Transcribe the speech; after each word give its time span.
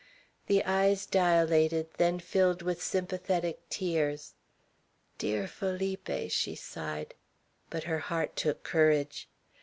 The 0.47 0.65
eyes 0.65 1.05
dilated, 1.05 1.87
then 1.97 2.17
filled 2.17 2.63
with 2.63 2.81
sympathetic 2.81 3.59
tears. 3.69 4.33
"Dear 5.19 5.47
Felipe!" 5.47 6.31
she 6.31 6.55
sighed; 6.55 7.13
but 7.69 7.83
her 7.83 7.99
heart 7.99 8.35
took 8.35 8.63
courage. 8.63 9.29